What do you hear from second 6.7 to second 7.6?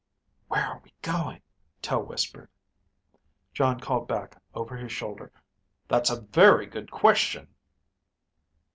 question."